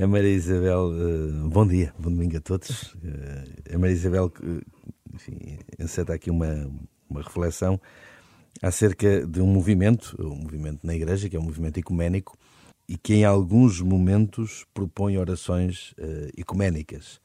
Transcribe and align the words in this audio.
A 0.00 0.06
Maria 0.06 0.30
Isabel, 0.30 0.92
uh, 0.92 1.48
bom 1.48 1.66
dia, 1.66 1.92
bom 1.98 2.08
domingo 2.08 2.36
a 2.36 2.40
todos. 2.40 2.94
Uh, 2.94 3.74
a 3.74 3.78
Maria 3.78 3.96
Isabel, 3.96 4.32
enfim, 5.12 5.58
enceta 5.76 6.14
aqui 6.14 6.30
uma, 6.30 6.70
uma 7.10 7.20
reflexão 7.20 7.80
acerca 8.62 9.26
de 9.26 9.40
um 9.40 9.46
movimento, 9.48 10.14
um 10.20 10.36
movimento 10.36 10.86
na 10.86 10.94
Igreja, 10.94 11.28
que 11.28 11.34
é 11.34 11.40
um 11.40 11.42
movimento 11.42 11.78
ecuménico, 11.78 12.38
e 12.88 12.96
que 12.96 13.14
em 13.14 13.24
alguns 13.24 13.80
momentos 13.80 14.64
propõe 14.72 15.18
orações 15.18 15.92
uh, 15.92 16.30
ecuménicas. 16.36 17.20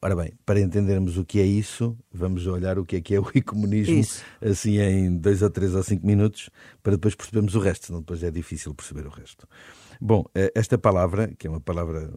Ora 0.00 0.14
bem, 0.14 0.32
para 0.46 0.60
entendermos 0.60 1.18
o 1.18 1.24
que 1.24 1.40
é 1.40 1.44
isso, 1.44 1.98
vamos 2.12 2.46
olhar 2.46 2.78
o 2.78 2.86
que 2.86 2.96
é 2.96 3.00
que 3.00 3.16
é 3.16 3.20
o 3.20 3.26
ecumenismo, 3.34 3.98
isso. 3.98 4.22
assim 4.40 4.78
em 4.78 5.16
dois 5.16 5.42
ou 5.42 5.50
três 5.50 5.74
ou 5.74 5.82
cinco 5.82 6.06
minutos, 6.06 6.50
para 6.84 6.92
depois 6.92 7.16
percebermos 7.16 7.56
o 7.56 7.58
resto, 7.58 7.86
senão 7.86 8.00
depois 8.00 8.22
é 8.22 8.30
difícil 8.30 8.72
perceber 8.74 9.06
o 9.06 9.10
resto. 9.10 9.48
Bom, 10.00 10.24
eh, 10.32 10.52
esta 10.54 10.78
palavra, 10.78 11.26
que 11.36 11.48
é 11.48 11.50
uma 11.50 11.60
palavra 11.60 12.08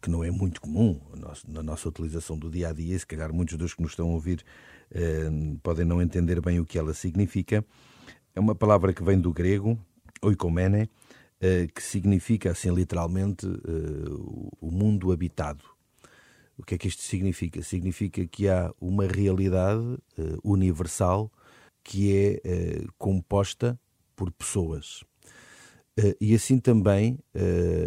que 0.00 0.10
não 0.10 0.24
é 0.24 0.30
muito 0.32 0.60
comum 0.60 1.00
na 1.46 1.62
nossa 1.62 1.88
utilização 1.88 2.36
do 2.36 2.50
dia 2.50 2.70
a 2.70 2.72
dia, 2.72 2.98
se 2.98 3.06
calhar 3.06 3.32
muitos 3.32 3.56
dos 3.56 3.74
que 3.74 3.82
nos 3.82 3.92
estão 3.92 4.08
a 4.08 4.12
ouvir 4.12 4.44
eh, 4.90 5.30
podem 5.62 5.84
não 5.84 6.02
entender 6.02 6.40
bem 6.40 6.58
o 6.58 6.66
que 6.66 6.76
ela 6.76 6.92
significa, 6.92 7.64
é 8.34 8.40
uma 8.40 8.56
palavra 8.56 8.92
que 8.92 9.04
vem 9.04 9.20
do 9.20 9.32
grego, 9.32 9.78
oikomene, 10.20 10.90
que 11.74 11.82
significa, 11.82 12.52
assim 12.52 12.72
literalmente, 12.72 13.46
o 14.60 14.70
mundo 14.70 15.10
habitado. 15.10 15.64
O 16.56 16.62
que 16.62 16.74
é 16.76 16.78
que 16.78 16.86
isto 16.86 17.02
significa? 17.02 17.62
Significa 17.62 18.26
que 18.26 18.48
há 18.48 18.72
uma 18.80 19.06
realidade 19.06 19.98
universal 20.44 21.32
que 21.82 22.14
é 22.14 22.84
composta 22.96 23.78
por 24.14 24.30
pessoas. 24.30 25.02
E 26.20 26.34
assim 26.34 26.58
também 26.58 27.18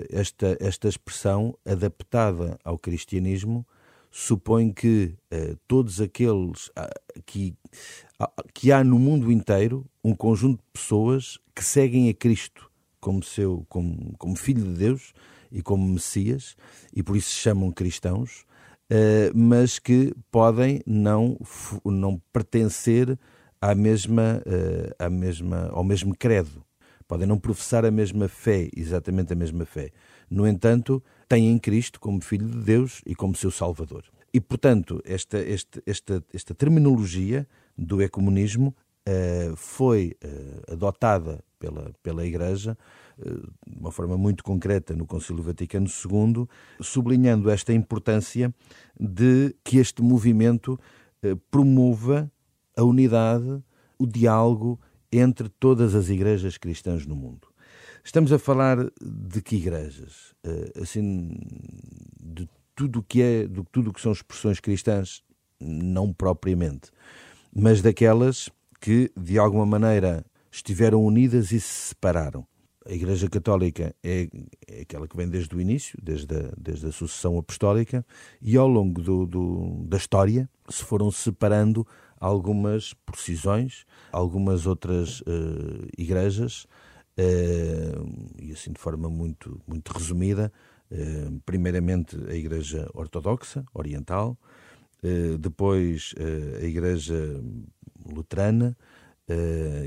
esta, 0.10 0.58
esta 0.60 0.90
expressão 0.90 1.58
adaptada 1.66 2.60
ao 2.64 2.78
cristianismo 2.78 3.66
supõe 4.12 4.72
que 4.72 5.14
todos 5.68 6.00
aqueles 6.00 6.68
uh, 6.68 7.22
que, 7.26 7.54
uh, 8.18 8.44
que 8.54 8.72
há 8.72 8.82
no 8.82 8.98
mundo 8.98 9.30
inteiro 9.30 9.86
um 10.02 10.16
conjunto 10.16 10.60
de 10.60 10.72
pessoas 10.72 11.38
que 11.54 11.62
seguem 11.62 12.10
a 12.10 12.14
Cristo 12.14 12.65
como 13.06 13.22
seu 13.22 13.64
como, 13.70 14.16
como 14.18 14.36
filho 14.36 14.64
de 14.64 14.80
Deus 14.80 15.14
e 15.52 15.62
como 15.62 15.88
Messias 15.88 16.56
e 16.92 17.04
por 17.04 17.16
isso 17.16 17.30
se 17.30 17.36
chamam 17.36 17.72
cristãos, 17.72 18.46
eh, 18.90 19.32
mas 19.36 19.78
que 19.78 20.12
podem 20.32 20.82
não 20.88 21.38
não 21.86 22.20
pertencer 22.34 23.16
à 23.62 23.76
mesma 23.76 24.42
eh, 24.44 24.96
à 24.98 25.08
mesma 25.08 25.70
ao 25.72 25.84
mesmo 25.84 26.18
credo, 26.18 26.66
podem 27.08 27.28
não 27.28 27.38
professar 27.38 27.86
a 27.86 27.92
mesma 27.92 28.28
fé, 28.28 28.70
exatamente 28.76 29.34
a 29.34 29.36
mesma 29.36 29.66
fé. 29.66 29.92
No 30.28 30.48
entanto, 30.48 31.04
em 31.32 31.60
Cristo 31.60 32.00
como 32.00 32.24
Filho 32.24 32.48
de 32.48 32.58
Deus 32.58 33.04
e 33.06 33.14
como 33.14 33.36
seu 33.36 33.52
Salvador. 33.52 34.04
E, 34.34 34.42
portanto, 34.42 35.00
esta, 35.06 35.38
esta, 35.38 35.84
esta, 35.86 36.24
esta 36.34 36.56
terminologia 36.56 37.48
do 37.78 38.02
ecumenismo 38.02 38.76
uh, 39.08 39.56
foi 39.56 40.18
adotada 40.68 41.44
pela, 41.66 41.92
pela 42.04 42.26
Igreja 42.26 42.78
uh, 43.18 43.54
de 43.68 43.80
uma 43.80 43.92
forma 43.92 44.18
muito 44.18 44.44
concreta 44.44 44.96
no 44.96 45.06
Concílio 45.06 45.42
Vaticano 45.42 45.88
II, 45.88 46.48
sublinhando 46.80 47.50
esta 47.50 47.74
importância 47.74 48.54
de 49.00 49.56
que 49.64 49.78
este 49.78 50.02
movimento 50.02 50.80
promova 51.50 52.32
a 52.78 52.84
unidade, 52.84 53.64
o 53.98 54.06
diálogo 54.06 54.80
entre 55.12 55.50
todas 55.50 55.96
as 55.96 56.10
igrejas 56.10 56.56
cristãs 56.58 57.06
no 57.06 57.16
mundo. 57.16 57.48
Estamos 58.04 58.32
a 58.32 58.38
falar 58.38 58.78
de 59.02 59.42
que 59.42 59.56
igrejas? 59.56 60.36
Assim, 60.80 61.36
de 62.22 62.48
tudo 62.76 63.02
que 63.02 63.22
é, 63.22 63.48
de 63.48 63.64
tudo 63.72 63.92
que 63.92 64.02
são 64.02 64.12
expressões 64.12 64.60
cristãs, 64.60 65.24
não 65.60 66.14
propriamente, 66.14 66.92
mas 67.56 67.82
daquelas 67.82 68.50
que 68.82 69.12
de 69.18 69.40
alguma 69.40 69.66
maneira 69.66 70.24
estiveram 70.56 71.04
unidas 71.04 71.52
e 71.52 71.60
se 71.60 71.90
separaram. 71.90 72.46
A 72.86 72.94
Igreja 72.94 73.28
Católica 73.28 73.96
é, 74.04 74.30
é 74.68 74.82
aquela 74.82 75.08
que 75.08 75.18
vem 75.18 75.28
desde 75.28 75.56
o 75.56 75.60
início, 75.60 75.98
desde 76.02 76.36
a, 76.36 76.52
desde 76.56 76.88
a 76.88 76.92
sucessão 76.92 77.38
apostólica, 77.38 78.06
e 78.42 78.56
ao 78.56 78.68
longo 78.68 79.02
do, 79.02 79.26
do, 79.26 79.84
da 79.88 79.98
história 79.98 80.48
se 80.70 80.84
foram 80.84 81.12
separando 81.12 81.86
algumas 82.20 82.94
precisões, 82.94 83.86
algumas 84.12 84.66
outras 84.66 85.22
uh, 85.22 85.88
igrejas, 85.98 86.66
uh, 87.18 88.32
e 88.40 88.52
assim 88.52 88.72
de 88.72 88.80
forma 88.80 89.10
muito, 89.10 89.60
muito 89.68 89.92
resumida, 89.92 90.52
uh, 90.92 91.42
primeiramente 91.46 92.16
a 92.30 92.36
Igreja 92.36 92.88
Ortodoxa, 92.94 93.66
Oriental, 93.74 94.38
depois 95.40 96.16
a 96.60 96.66
Igreja 96.66 97.40
Luterana, 98.12 98.76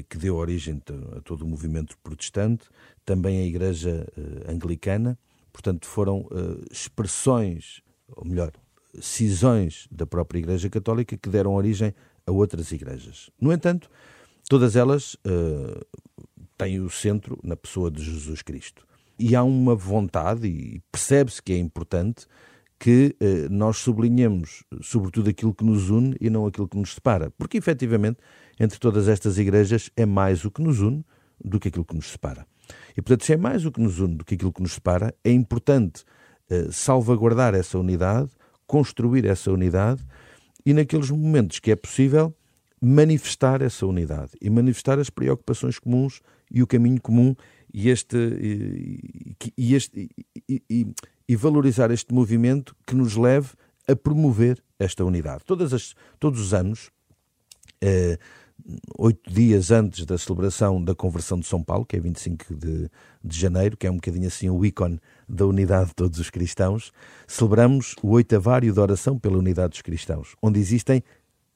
que 0.08 0.18
deu 0.18 0.36
origem 0.36 0.82
a 1.16 1.20
todo 1.20 1.42
o 1.42 1.46
movimento 1.46 1.96
protestante, 2.02 2.66
também 3.04 3.40
a 3.40 3.46
Igreja 3.46 4.06
Anglicana, 4.48 5.18
portanto 5.52 5.86
foram 5.86 6.28
expressões, 6.70 7.80
ou 8.08 8.24
melhor, 8.24 8.52
cisões 9.00 9.86
da 9.90 10.06
própria 10.06 10.40
Igreja 10.40 10.68
Católica 10.68 11.16
que 11.16 11.28
deram 11.28 11.54
origem 11.54 11.94
a 12.26 12.32
outras 12.32 12.72
igrejas. 12.72 13.30
No 13.40 13.52
entanto, 13.52 13.90
todas 14.48 14.76
elas 14.76 15.16
têm 16.56 16.80
o 16.80 16.90
centro 16.90 17.38
na 17.42 17.56
pessoa 17.56 17.90
de 17.90 18.02
Jesus 18.02 18.42
Cristo. 18.42 18.86
E 19.18 19.34
há 19.34 19.42
uma 19.42 19.74
vontade, 19.74 20.46
e 20.46 20.82
percebe-se 20.92 21.42
que 21.42 21.52
é 21.52 21.58
importante, 21.58 22.26
que 22.78 23.16
uh, 23.20 23.52
nós 23.52 23.78
sublinhemos 23.78 24.62
sobretudo 24.80 25.28
aquilo 25.28 25.54
que 25.54 25.64
nos 25.64 25.90
une 25.90 26.16
e 26.20 26.30
não 26.30 26.46
aquilo 26.46 26.68
que 26.68 26.76
nos 26.76 26.94
separa. 26.94 27.30
Porque, 27.36 27.58
efetivamente, 27.58 28.18
entre 28.58 28.78
todas 28.78 29.08
estas 29.08 29.38
igrejas 29.38 29.90
é 29.96 30.06
mais 30.06 30.44
o 30.44 30.50
que 30.50 30.62
nos 30.62 30.80
une 30.80 31.04
do 31.44 31.58
que 31.58 31.68
aquilo 31.68 31.84
que 31.84 31.94
nos 31.94 32.10
separa. 32.10 32.46
E, 32.96 33.02
portanto, 33.02 33.24
se 33.24 33.32
é 33.32 33.36
mais 33.36 33.64
o 33.64 33.72
que 33.72 33.80
nos 33.80 33.98
une 33.98 34.16
do 34.16 34.24
que 34.24 34.34
aquilo 34.34 34.52
que 34.52 34.62
nos 34.62 34.74
separa, 34.74 35.14
é 35.24 35.32
importante 35.32 36.04
uh, 36.50 36.70
salvaguardar 36.70 37.54
essa 37.54 37.78
unidade, 37.78 38.30
construir 38.66 39.24
essa 39.24 39.50
unidade 39.50 40.04
e 40.64 40.72
naqueles 40.72 41.10
momentos 41.10 41.58
que 41.58 41.70
é 41.70 41.76
possível 41.76 42.34
manifestar 42.80 43.60
essa 43.60 43.86
unidade 43.86 44.32
e 44.40 44.48
manifestar 44.48 44.98
as 44.98 45.10
preocupações 45.10 45.78
comuns 45.78 46.20
e 46.50 46.62
o 46.62 46.66
caminho 46.66 47.00
comum 47.00 47.34
e 47.72 47.88
este 47.88 48.16
e, 48.16 49.36
e 49.56 49.74
este 49.74 50.08
e, 50.48 50.86
e, 51.28 51.36
valorizar 51.36 51.90
este 51.90 52.12
movimento 52.14 52.74
que 52.86 52.94
nos 52.94 53.16
leve 53.16 53.50
a 53.86 53.94
promover 53.94 54.62
esta 54.78 55.04
unidade. 55.04 55.44
Todas 55.44 55.72
as, 55.72 55.94
todos 56.18 56.40
os 56.40 56.54
anos, 56.54 56.90
eh, 57.80 58.18
oito 58.98 59.32
dias 59.32 59.70
antes 59.70 60.04
da 60.04 60.18
celebração 60.18 60.82
da 60.82 60.94
conversão 60.94 61.38
de 61.38 61.46
São 61.46 61.62
Paulo, 61.62 61.84
que 61.86 61.96
é 61.96 62.00
25 62.00 62.54
de, 62.54 62.90
de 63.24 63.40
janeiro, 63.40 63.76
que 63.76 63.86
é 63.86 63.90
um 63.90 63.96
bocadinho 63.96 64.26
assim 64.26 64.50
o 64.50 64.64
ícone 64.64 65.00
da 65.28 65.46
unidade 65.46 65.88
de 65.88 65.94
todos 65.94 66.18
os 66.18 66.30
cristãos, 66.30 66.92
celebramos 67.26 67.94
o 68.02 68.10
oitavário 68.10 68.72
da 68.74 68.82
oração 68.82 69.18
pela 69.18 69.38
unidade 69.38 69.70
dos 69.70 69.82
cristãos, 69.82 70.34
onde 70.42 70.58
existem 70.58 71.02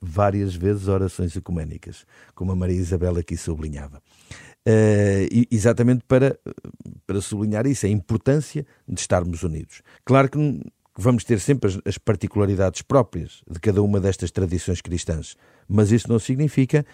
várias 0.00 0.54
vezes 0.54 0.88
orações 0.88 1.36
ecuménicas, 1.36 2.04
como 2.34 2.52
a 2.52 2.56
Maria 2.56 2.76
Isabel 2.76 3.16
aqui 3.18 3.36
sublinhava. 3.36 4.02
Uh, 4.64 5.26
exatamente 5.50 6.04
para, 6.06 6.38
para 7.04 7.20
sublinhar 7.20 7.66
isso, 7.66 7.84
a 7.84 7.88
importância 7.88 8.64
de 8.86 9.00
estarmos 9.00 9.42
unidos. 9.42 9.82
Claro 10.04 10.30
que 10.30 10.38
vamos 10.96 11.24
ter 11.24 11.40
sempre 11.40 11.70
as, 11.70 11.78
as 11.84 11.98
particularidades 11.98 12.82
próprias 12.82 13.42
de 13.50 13.58
cada 13.58 13.82
uma 13.82 14.00
destas 14.00 14.30
tradições 14.30 14.80
cristãs, 14.80 15.36
mas 15.68 15.90
isso 15.90 16.08
não 16.08 16.18
significa 16.18 16.86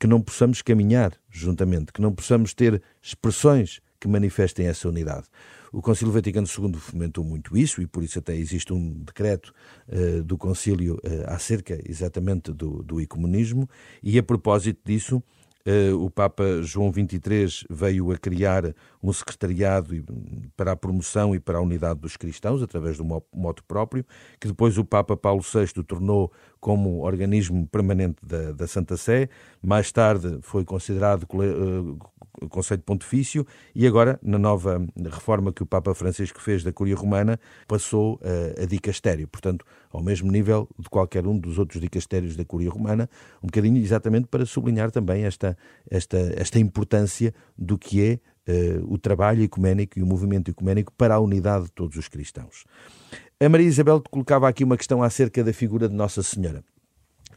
que 0.00 0.06
não 0.08 0.20
possamos 0.20 0.62
caminhar 0.62 1.12
juntamente, 1.30 1.92
que 1.92 2.02
não 2.02 2.12
possamos 2.12 2.54
ter 2.54 2.82
expressões 3.00 3.80
que 4.00 4.08
manifestem 4.08 4.66
essa 4.66 4.88
unidade. 4.88 5.28
O 5.72 5.80
Concílio 5.80 6.12
Vaticano 6.12 6.46
II 6.46 6.74
fomentou 6.74 7.24
muito 7.24 7.56
isso 7.56 7.80
e 7.80 7.86
por 7.86 8.02
isso 8.02 8.18
até 8.18 8.34
existe 8.34 8.72
um 8.72 8.90
decreto 9.04 9.54
uh, 9.88 10.24
do 10.24 10.36
Concílio 10.36 10.96
uh, 10.96 10.98
acerca 11.28 11.80
exatamente 11.88 12.52
do, 12.52 12.82
do 12.82 13.00
ecumenismo 13.00 13.68
e 14.02 14.18
a 14.18 14.22
propósito 14.24 14.80
disso 14.84 15.22
o 15.98 16.10
Papa 16.10 16.62
João 16.62 16.92
XXIII 16.92 17.66
veio 17.70 18.10
a 18.10 18.18
criar 18.18 18.74
um 19.02 19.12
secretariado 19.12 20.04
para 20.56 20.72
a 20.72 20.76
promoção 20.76 21.34
e 21.34 21.40
para 21.40 21.58
a 21.58 21.60
unidade 21.60 22.00
dos 22.00 22.16
cristãos, 22.16 22.62
através 22.62 22.98
do 22.98 23.04
moto 23.04 23.62
próprio, 23.64 24.04
que 24.40 24.48
depois 24.48 24.76
o 24.78 24.84
Papa 24.84 25.16
Paulo 25.16 25.42
VI 25.42 25.82
tornou 25.84 26.32
como 26.60 27.04
organismo 27.04 27.66
permanente 27.66 28.16
da, 28.24 28.52
da 28.52 28.66
Santa 28.66 28.96
Sé. 28.96 29.28
Mais 29.62 29.90
tarde 29.90 30.38
foi 30.42 30.64
considerado 30.64 31.24
uh, 31.24 31.98
Conselho 32.48 32.82
Pontifício 32.82 33.46
e 33.74 33.86
agora, 33.86 34.18
na 34.22 34.38
nova 34.38 34.84
reforma 34.96 35.52
que 35.52 35.62
o 35.62 35.66
Papa 35.66 35.94
Francisco 35.94 36.40
fez 36.40 36.62
da 36.62 36.72
Curia 36.72 36.96
Romana, 36.96 37.38
passou 37.66 38.14
uh, 38.14 38.62
a 38.62 38.66
dicastério, 38.66 39.26
portanto, 39.28 39.64
ao 39.90 40.02
mesmo 40.02 40.30
nível 40.30 40.68
de 40.78 40.88
qualquer 40.88 41.26
um 41.26 41.38
dos 41.38 41.58
outros 41.58 41.80
dicastérios 41.80 42.36
da 42.36 42.44
Curia 42.44 42.70
Romana, 42.70 43.08
um 43.42 43.46
bocadinho 43.46 43.78
exatamente 43.78 44.26
para 44.26 44.46
sublinhar 44.46 44.90
também 44.90 45.24
esta, 45.24 45.56
esta, 45.90 46.18
esta 46.36 46.58
importância 46.58 47.34
do 47.56 47.76
que 47.78 48.02
é 48.02 48.18
o 48.88 48.98
trabalho 48.98 49.42
ecuménico 49.42 49.98
e 49.98 50.02
o 50.02 50.06
movimento 50.06 50.50
ecuménico 50.50 50.92
para 50.94 51.14
a 51.14 51.20
unidade 51.20 51.66
de 51.66 51.72
todos 51.72 51.96
os 51.96 52.08
cristãos. 52.08 52.64
A 53.38 53.48
Maria 53.48 53.66
Isabel 53.66 54.00
colocava 54.10 54.48
aqui 54.48 54.64
uma 54.64 54.76
questão 54.76 55.02
acerca 55.02 55.44
da 55.44 55.52
figura 55.52 55.88
de 55.88 55.94
Nossa 55.94 56.22
Senhora. 56.22 56.64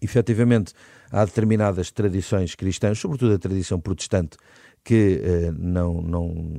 Efetivamente, 0.02 0.74
há 1.12 1.24
determinadas 1.26 1.90
tradições 1.90 2.54
cristãs, 2.54 3.00
sobretudo 3.00 3.34
a 3.34 3.40
tradição 3.40 3.80
protestante, 3.80 4.38
que 4.86 5.20
eh, 5.24 5.52
não, 5.58 6.00
não, 6.00 6.54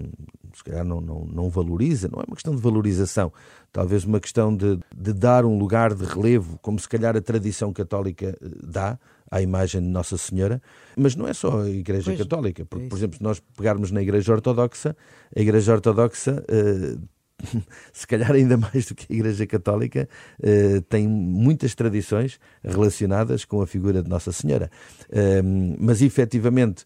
se 0.52 0.64
calhar 0.64 0.84
não, 0.84 1.00
não, 1.00 1.24
não, 1.24 1.48
valoriza, 1.48 2.08
não 2.12 2.20
é 2.20 2.24
uma 2.26 2.34
questão 2.34 2.54
de 2.54 2.60
valorização, 2.60 3.32
talvez 3.72 4.04
uma 4.04 4.18
questão 4.18 4.54
de, 4.54 4.78
de, 4.94 5.12
dar 5.12 5.44
um 5.44 5.56
lugar 5.56 5.94
de 5.94 6.04
relevo, 6.04 6.58
como 6.60 6.76
se 6.78 6.88
calhar 6.88 7.16
a 7.16 7.20
tradição 7.22 7.72
católica 7.72 8.36
eh, 8.42 8.48
dá 8.64 8.98
à 9.30 9.40
imagem 9.40 9.80
de 9.80 9.88
Nossa 9.88 10.18
Senhora, 10.18 10.60
mas 10.96 11.14
não 11.14 11.28
é 11.28 11.32
só 11.32 11.62
a 11.62 11.70
Igreja 11.70 12.06
pois, 12.06 12.18
Católica, 12.18 12.66
porque, 12.66 12.86
é 12.86 12.88
por 12.88 12.98
exemplo, 12.98 13.16
se 13.16 13.22
nós 13.22 13.40
pegarmos 13.56 13.92
na 13.92 14.02
Igreja 14.02 14.32
Ortodoxa, 14.32 14.96
a 15.34 15.40
Igreja 15.40 15.72
Ortodoxa 15.72 16.44
eh, 16.48 16.98
se 17.92 18.06
calhar 18.06 18.32
ainda 18.32 18.56
mais 18.56 18.86
do 18.86 18.94
que 18.94 19.12
a 19.12 19.16
Igreja 19.16 19.46
Católica, 19.46 20.08
eh, 20.42 20.82
tem 20.88 21.06
muitas 21.06 21.74
tradições 21.74 22.40
relacionadas 22.64 23.44
com 23.44 23.60
a 23.62 23.66
figura 23.66 24.02
de 24.02 24.08
Nossa 24.08 24.32
Senhora. 24.32 24.70
Eh, 25.10 25.42
mas 25.78 26.02
efetivamente, 26.02 26.84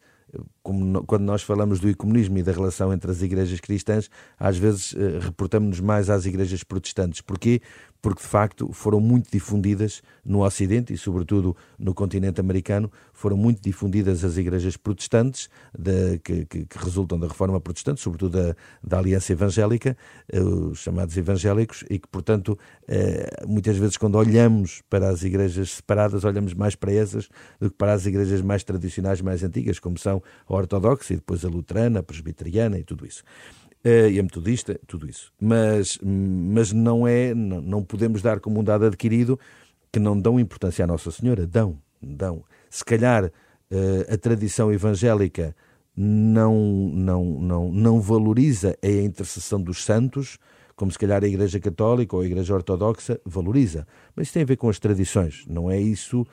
como, 0.63 1.05
quando 1.05 1.23
nós 1.23 1.43
falamos 1.43 1.81
do 1.81 1.89
ecumenismo 1.89 2.39
e 2.39 2.43
da 2.43 2.53
relação 2.53 2.93
entre 2.93 3.11
as 3.11 3.23
igrejas 3.23 3.61
cristãs, 3.61 4.11
às 4.39 4.57
vezes 4.57 4.95
eh, 4.95 5.19
reportamos-nos 5.21 5.81
mais 5.81 6.11
às 6.11 6.27
igrejas 6.27 6.63
protestantes. 6.63 7.21
Porquê? 7.21 7.61
Porque, 8.03 8.23
de 8.23 8.29
facto, 8.29 8.73
foram 8.73 8.99
muito 8.99 9.31
difundidas 9.31 10.03
no 10.25 10.43
Ocidente 10.43 10.93
e, 10.93 10.97
sobretudo, 10.97 11.55
no 11.79 11.93
continente 11.93 12.41
americano, 12.41 12.91
foram 13.13 13.37
muito 13.37 13.61
difundidas 13.61 14.25
as 14.25 14.39
igrejas 14.39 14.77
protestantes, 14.77 15.51
de, 15.79 16.19
que, 16.21 16.47
que, 16.47 16.65
que, 16.65 16.79
resultam 16.79 17.19
da 17.19 17.27
reforma 17.27 17.61
protestante, 17.61 18.01
sobretudo 18.01 18.39
da, 18.39 18.57
da 18.83 18.99
Aliança 18.99 19.33
Evangélica, 19.33 19.97
eh, 20.33 20.41
os 20.41 20.79
chamados 20.79 21.15
evangélicos, 21.17 21.85
e 21.91 21.99
que, 21.99 22.09
portanto, 22.09 22.59
eh, 22.89 23.29
muitas 23.47 23.77
vezes, 23.77 23.99
quando 23.99 24.15
olhamos 24.17 24.83
para 24.89 25.11
as 25.11 25.23
igrejas 25.23 25.73
separadas, 25.73 26.25
olhamos 26.25 26.55
mais 26.55 26.75
para 26.75 26.93
essas 26.93 27.29
do 27.61 27.71
que 27.71 27.77
para 27.77 27.93
as 27.93 28.07
igrejas 28.07 28.41
mais 28.41 28.65
tradicionais, 28.65 29.21
mais 29.21 29.43
antigas, 29.43 29.79
como 29.79 29.99
são 29.99 30.23
ortodoxa 30.57 31.13
e 31.13 31.17
depois 31.17 31.45
a 31.45 31.49
luterana, 31.49 32.01
a 32.01 32.03
presbiteriana 32.03 32.79
e 32.79 32.85
tudo 32.85 33.07
isso. 33.07 33.23
Uh, 33.85 34.11
e 34.11 34.19
a 34.19 34.23
metodista, 34.23 34.79
tudo 34.87 35.09
isso. 35.09 35.33
Mas, 35.41 35.99
mas 36.03 36.73
não 36.73 37.07
é, 37.07 37.35
não, 37.35 37.61
não 37.61 37.83
podemos 37.83 38.21
dar 38.21 38.39
como 38.39 38.61
um 38.61 38.65
dado 38.65 38.85
adquirido 38.85 39.39
que 39.91 39.99
não 39.99 40.19
dão 40.19 40.39
importância 40.39 40.85
à 40.85 40.87
Nossa 40.87 41.11
Senhora. 41.11 41.47
Dão, 41.47 41.79
dão. 42.03 42.45
Se 42.69 42.85
calhar 42.85 43.25
uh, 43.25 44.13
a 44.13 44.17
tradição 44.19 44.71
evangélica 44.73 45.57
não, 45.97 46.55
não, 46.93 47.25
não, 47.25 47.73
não 47.73 48.01
valoriza 48.01 48.77
a 48.83 48.89
intercessão 48.89 49.61
dos 49.61 49.83
santos, 49.83 50.39
como 50.77 50.91
se 50.91 50.99
calhar 50.99 51.23
a 51.23 51.29
Igreja 51.29 51.59
Católica 51.59 52.17
ou 52.17 52.23
a 52.23 52.27
Igreja 52.27 52.55
Ortodoxa 52.55 53.21
valoriza. 53.25 53.87
Mas 54.15 54.27
isso 54.27 54.35
tem 54.35 54.43
a 54.43 54.47
ver 54.47 54.57
com 54.57 54.69
as 54.69 54.79
tradições, 54.79 55.45
não 55.47 55.71
é 55.71 55.79
isso, 55.79 56.27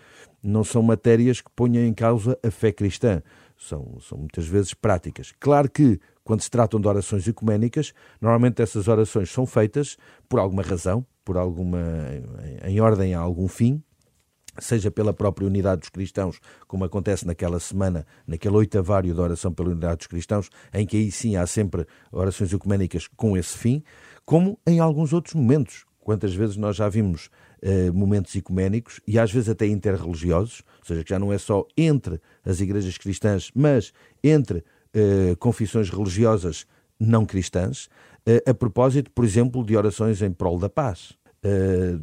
não 0.44 0.64
são 0.64 0.81
matérias 0.81 1.42
que 1.42 1.52
ponham 1.56 1.84
em 1.84 1.94
causa 1.94 2.38
a 2.44 2.52
fé 2.52 2.72
cristã 2.72 3.22
são, 3.57 4.00
são 4.00 4.18
muitas 4.18 4.48
vezes 4.48 4.74
práticas. 4.74 5.33
Claro 5.39 5.69
que, 5.69 6.00
quando 6.24 6.42
se 6.42 6.50
tratam 6.50 6.80
de 6.80 6.88
orações 6.88 7.27
ecuménicas, 7.27 7.94
normalmente 8.21 8.62
essas 8.62 8.88
orações 8.88 9.30
são 9.31 9.45
feitas 9.45 9.98
por 10.30 10.39
alguma 10.39 10.62
razão, 10.62 11.06
por 11.25 11.38
alguma 11.38 11.80
em, 12.63 12.75
em 12.75 12.81
ordem 12.81 13.13
a 13.13 13.19
algum 13.19 13.48
fim, 13.48 13.83
seja 14.59 14.89
pela 14.89 15.13
própria 15.13 15.48
unidade 15.48 15.81
dos 15.81 15.89
cristãos, 15.89 16.39
como 16.68 16.86
acontece 16.86 17.25
naquela 17.25 17.59
semana, 17.59 18.06
naquele 18.25 18.56
oitavário 18.56 19.13
da 19.13 19.21
oração 19.21 19.54
pela 19.54 19.69
unidade 19.69 19.98
dos 19.98 20.07
cristãos, 20.07 20.50
em 20.74 20.86
que 20.86 20.98
aí 20.98 21.12
sim 21.12 21.36
há 21.36 21.45
sempre 21.45 21.86
orações 22.12 22.51
ecuménicas 22.54 23.07
com 23.15 23.38
esse 23.38 23.57
fim, 23.57 23.83
como 24.25 24.59
em 24.65 24.80
alguns 24.80 25.13
outros 25.13 25.36
momentos. 25.36 25.87
Quantas 26.07 26.33
vezes 26.33 26.56
nós 26.56 26.77
já 26.77 26.88
vimos 26.88 27.30
eh, 27.62 27.92
momentos 27.92 28.33
ecuménicos 28.33 29.01
e 29.06 29.19
às 29.19 29.30
vezes 29.30 29.50
até 29.50 29.68
interreligiosos, 29.68 30.63
ou 30.80 30.86
seja, 30.86 31.04
que 31.04 31.09
já 31.09 31.19
não 31.19 31.33
é 31.33 31.38
só 31.38 31.68
entre 31.75 32.21
as 32.45 32.62
igrejas 32.62 32.98
cristãs, 32.98 33.51
mas 33.54 33.92
entre 34.24 34.63
eh, 34.94 35.36
confissões 35.38 35.89
religiosas 35.89 36.65
não 36.98 37.25
cristãs, 37.25 37.89
eh, 38.25 38.42
a 38.48 38.54
propósito, 38.54 39.12
por 39.12 39.25
exemplo, 39.25 39.65
de 39.65 39.75
orações 39.75 40.21
em 40.21 40.31
prol 40.31 40.57
da 40.57 40.69
paz. 40.69 41.12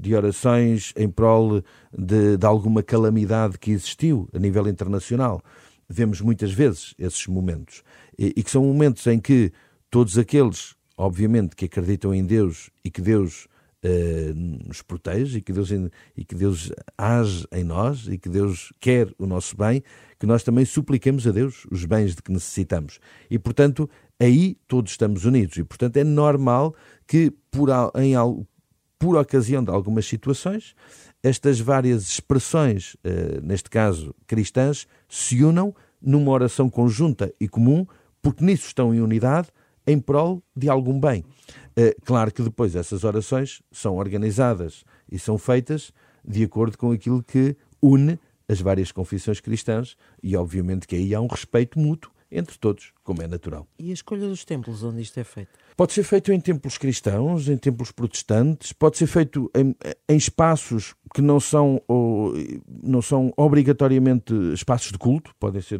De 0.00 0.14
orações 0.14 0.92
em 0.96 1.08
prol 1.08 1.62
de, 1.92 2.36
de 2.36 2.46
alguma 2.46 2.82
calamidade 2.82 3.58
que 3.58 3.72
existiu 3.72 4.28
a 4.34 4.38
nível 4.38 4.68
internacional. 4.68 5.42
Vemos 5.88 6.20
muitas 6.20 6.52
vezes 6.52 6.94
esses 6.98 7.26
momentos. 7.26 7.82
E, 8.18 8.34
e 8.36 8.42
que 8.42 8.50
são 8.50 8.64
momentos 8.64 9.06
em 9.06 9.18
que 9.18 9.50
todos 9.90 10.16
aqueles, 10.18 10.74
obviamente, 10.96 11.56
que 11.56 11.64
acreditam 11.64 12.14
em 12.14 12.24
Deus 12.24 12.70
e 12.82 12.90
que 12.90 13.02
Deus 13.02 13.44
uh, 13.44 13.53
nos 14.34 14.82
protege 14.82 15.38
e 15.38 15.42
que, 15.42 15.52
Deus, 15.52 15.70
e 16.16 16.24
que 16.24 16.34
Deus 16.34 16.72
age 16.96 17.46
em 17.52 17.64
nós 17.64 18.08
e 18.08 18.16
que 18.16 18.28
Deus 18.28 18.72
quer 18.80 19.12
o 19.18 19.26
nosso 19.26 19.56
bem, 19.56 19.82
que 20.18 20.26
nós 20.26 20.42
também 20.42 20.64
supliquemos 20.64 21.26
a 21.26 21.30
Deus 21.30 21.66
os 21.70 21.84
bens 21.84 22.14
de 22.14 22.22
que 22.22 22.32
necessitamos. 22.32 22.98
E, 23.30 23.38
portanto, 23.38 23.88
aí 24.18 24.56
todos 24.66 24.92
estamos 24.92 25.24
unidos. 25.24 25.56
E, 25.56 25.64
portanto, 25.64 25.96
é 25.96 26.04
normal 26.04 26.74
que, 27.06 27.32
por, 27.50 27.68
em, 27.96 28.14
por 28.98 29.16
ocasião 29.16 29.62
de 29.62 29.70
algumas 29.70 30.06
situações, 30.06 30.74
estas 31.22 31.60
várias 31.60 32.04
expressões, 32.08 32.94
uh, 32.94 33.40
neste 33.42 33.68
caso 33.70 34.14
cristãs, 34.26 34.86
se 35.08 35.42
unam 35.42 35.74
numa 36.00 36.30
oração 36.30 36.68
conjunta 36.68 37.32
e 37.40 37.48
comum, 37.48 37.86
porque 38.22 38.44
nisso 38.44 38.66
estão 38.66 38.94
em 38.94 39.00
unidade 39.00 39.48
em 39.86 39.98
prol 39.98 40.42
de 40.56 40.68
algum 40.68 40.98
bem. 40.98 41.24
Eh, 41.76 41.94
claro 42.04 42.32
que 42.32 42.42
depois 42.42 42.74
essas 42.76 43.04
orações 43.04 43.62
são 43.70 43.96
organizadas 43.96 44.84
e 45.10 45.18
são 45.18 45.36
feitas 45.36 45.92
de 46.24 46.42
acordo 46.44 46.78
com 46.78 46.90
aquilo 46.92 47.22
que 47.22 47.56
une 47.82 48.18
as 48.48 48.60
várias 48.60 48.92
confissões 48.92 49.40
cristãs 49.40 49.96
e, 50.22 50.36
obviamente, 50.36 50.86
que 50.86 50.96
aí 50.96 51.14
há 51.14 51.20
um 51.20 51.26
respeito 51.26 51.78
mútuo 51.78 52.12
entre 52.30 52.58
todos, 52.58 52.92
como 53.04 53.22
é 53.22 53.28
natural. 53.28 53.66
E 53.78 53.90
a 53.90 53.94
escolha 53.94 54.26
dos 54.26 54.44
templos 54.44 54.82
onde 54.82 55.00
isto 55.00 55.18
é 55.20 55.24
feito? 55.24 55.50
Pode 55.76 55.92
ser 55.92 56.02
feito 56.02 56.32
em 56.32 56.40
templos 56.40 56.76
cristãos, 56.76 57.48
em 57.48 57.56
templos 57.56 57.92
protestantes, 57.92 58.72
pode 58.72 58.98
ser 58.98 59.06
feito 59.06 59.50
em, 59.54 59.74
em 60.08 60.16
espaços 60.16 60.94
que 61.14 61.22
não 61.22 61.38
são, 61.38 61.80
ou, 61.86 62.32
não 62.82 63.00
são 63.00 63.32
obrigatoriamente 63.36 64.34
espaços 64.52 64.90
de 64.90 64.98
culto, 64.98 65.32
podem 65.38 65.62
ser 65.62 65.78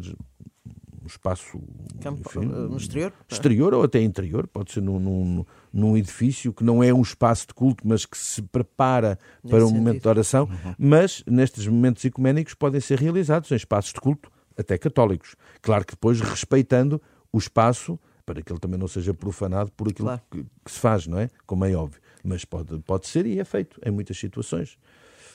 espaço 1.07 1.61
Campo, 2.01 2.21
enfim, 2.27 2.45
eh, 2.45 2.67
no 2.67 2.77
exterior? 2.77 3.13
Exterior 3.29 3.73
ou 3.73 3.83
até 3.83 4.01
interior, 4.01 4.47
pode 4.47 4.71
ser 4.71 4.81
num, 4.81 4.99
num, 4.99 5.45
num, 5.71 5.97
edifício 5.97 6.53
que 6.53 6.63
não 6.63 6.83
é 6.83 6.93
um 6.93 7.01
espaço 7.01 7.47
de 7.47 7.53
culto, 7.53 7.87
mas 7.87 8.05
que 8.05 8.17
se 8.17 8.41
prepara 8.41 9.19
Nesse 9.43 9.55
para 9.55 9.63
um 9.63 9.67
sentido. 9.67 9.83
momento 9.83 10.01
de 10.01 10.07
oração, 10.07 10.45
uhum. 10.45 10.75
mas 10.77 11.23
nestes 11.27 11.67
momentos 11.67 12.03
ecuménicos 12.05 12.53
podem 12.53 12.81
ser 12.81 12.99
realizados 12.99 13.51
em 13.51 13.55
espaços 13.55 13.93
de 13.93 13.99
culto, 13.99 14.31
até 14.57 14.77
católicos. 14.77 15.35
Claro 15.61 15.85
que 15.85 15.93
depois 15.93 16.21
respeitando 16.21 17.01
o 17.31 17.37
espaço 17.37 17.99
para 18.25 18.41
que 18.41 18.51
ele 18.51 18.59
também 18.59 18.79
não 18.79 18.87
seja 18.87 19.13
profanado 19.13 19.71
por 19.73 19.89
aquilo 19.89 20.07
claro. 20.07 20.21
que, 20.31 20.43
que, 20.63 20.71
se 20.71 20.79
faz, 20.79 21.05
não 21.05 21.19
é? 21.19 21.29
Como 21.45 21.63
é 21.63 21.75
óbvio. 21.75 22.01
Mas 22.23 22.43
pode, 22.43 22.79
pode 22.79 23.07
ser 23.07 23.25
e 23.27 23.39
é 23.39 23.45
feito 23.45 23.79
em 23.85 23.91
muitas 23.91 24.17
situações. 24.17 24.77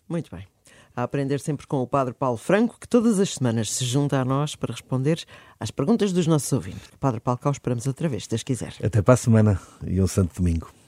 Muito 0.08 0.28
bem 0.34 0.44
a 0.94 1.02
aprender 1.02 1.40
sempre 1.40 1.66
com 1.66 1.82
o 1.82 1.86
Padre 1.86 2.14
Paulo 2.14 2.36
Franco, 2.36 2.78
que 2.80 2.88
todas 2.88 3.18
as 3.18 3.34
semanas 3.34 3.72
se 3.72 3.84
junta 3.84 4.20
a 4.20 4.24
nós 4.24 4.56
para 4.56 4.72
responder 4.72 5.24
às 5.58 5.70
perguntas 5.70 6.12
dos 6.12 6.26
nossos 6.26 6.52
ouvintes. 6.52 6.90
Padre 6.98 7.20
Paulo, 7.20 7.38
cá 7.38 7.50
esperamos 7.50 7.86
outra 7.86 8.08
vez, 8.08 8.24
se 8.24 8.30
Deus 8.30 8.42
quiser. 8.42 8.74
Até 8.82 9.02
para 9.02 9.14
a 9.14 9.16
semana 9.16 9.60
e 9.86 10.00
um 10.00 10.06
santo 10.06 10.36
domingo. 10.36 10.79